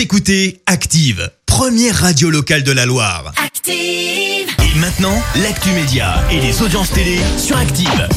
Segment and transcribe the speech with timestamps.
[0.00, 3.34] Vous écoutez Active, première radio locale de la Loire.
[3.36, 3.74] Active.
[3.76, 8.08] Et maintenant, l'actu média et les audiences télé sur Active.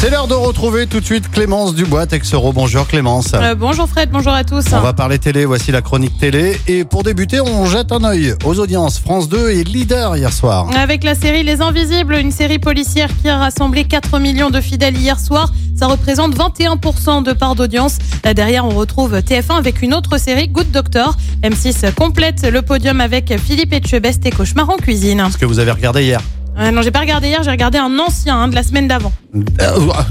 [0.00, 2.52] C'est l'heure de retrouver tout de suite Clémence Dubois, Texero.
[2.52, 3.32] Bonjour Clémence.
[3.32, 4.64] Euh, bonjour Fred, bonjour à tous.
[4.72, 6.60] On va parler télé, voici la chronique télé.
[6.68, 8.98] Et pour débuter, on jette un œil aux audiences.
[8.98, 10.68] France 2 est leader hier soir.
[10.76, 14.98] Avec la série Les Invisibles, une série policière qui a rassemblé 4 millions de fidèles
[14.98, 15.50] hier soir.
[15.80, 17.96] Ça représente 21% de part d'audience.
[18.22, 21.16] Là derrière, on retrouve TF1 avec une autre série, Good Doctor.
[21.42, 25.26] M6 complète le podium avec Philippe Etchebest et Cauchemar en cuisine.
[25.32, 26.20] Ce que vous avez regardé hier.
[26.58, 29.10] Euh, non, j'ai pas regardé hier, j'ai regardé un ancien hein, de la semaine d'avant.
[29.34, 29.40] Euh,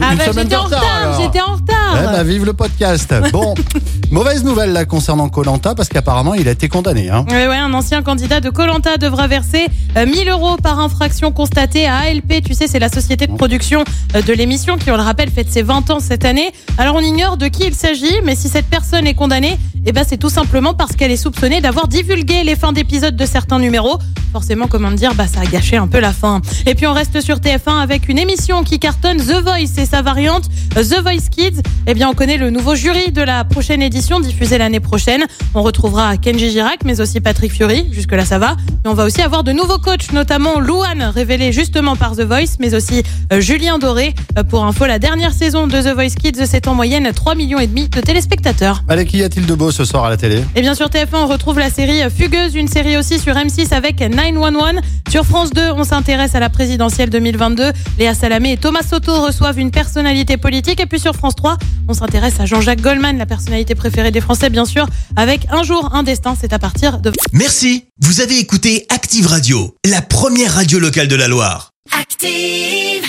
[0.02, 1.89] Ah bah, j'étais en retard, j'étais en retard.
[1.98, 3.14] Eh bah, vive le podcast.
[3.32, 3.54] Bon,
[4.12, 7.10] mauvaise nouvelle là concernant Colanta parce qu'apparemment il a été condamné.
[7.10, 7.26] Hein.
[7.30, 11.88] Ouais, ouais, un ancien candidat de Colanta devra verser euh, 1000 euros par infraction constatée
[11.88, 12.44] à ALP.
[12.44, 13.84] Tu sais, c'est la société de production
[14.16, 16.52] euh, de l'émission qui, on le rappelle, fête ses 20 ans cette année.
[16.78, 20.04] Alors, on ignore de qui il s'agit, mais si cette personne est condamnée, eh ben,
[20.08, 23.98] c'est tout simplement parce qu'elle est soupçonnée d'avoir divulgué les fins d'épisodes de certains numéros.
[24.32, 26.42] Forcément, comment dire, bah, ça a gâché un peu la fin.
[26.66, 30.02] Et puis, on reste sur TF1 avec une émission qui cartonne The Voice et sa
[30.02, 31.62] variante euh, The Voice Kids.
[31.88, 35.26] Eh bien, on connaît le nouveau jury de la prochaine édition diffusée l'année prochaine.
[35.56, 37.88] On retrouvera Kenji Girac, mais aussi Patrick Fury.
[37.92, 38.58] Jusque-là, ça va.
[38.86, 42.58] Et on va aussi avoir de nouveaux coachs, notamment Louane, révélé justement par The Voice,
[42.60, 44.14] mais aussi euh, Julien Doré.
[44.38, 47.60] Euh, Pour info, la dernière saison de The Voice Kids, c'est en moyenne 3 millions
[47.60, 48.84] et demi de téléspectateurs.
[48.88, 50.44] Allez, qu'y a-t-il de beau ce soir à la télé?
[50.56, 54.02] Et bien sûr TF1, on retrouve la série Fugueuse, une série aussi sur M6 avec
[54.02, 54.82] 911.
[55.10, 57.72] Sur France 2, on s'intéresse à la présidentielle 2022.
[57.98, 60.80] Léa Salamé et Thomas Soto reçoivent une personnalité politique.
[60.80, 64.50] Et puis sur France 3, on s'intéresse à Jean-Jacques Goldman, la personnalité préférée des Français,
[64.50, 64.86] bien sûr,
[65.16, 66.36] avec Un jour, un destin.
[66.40, 67.12] C'est à partir de...
[67.34, 71.72] Merci, vous avez écouté Active Radio, la première radio locale de la Loire.
[71.92, 73.09] Active.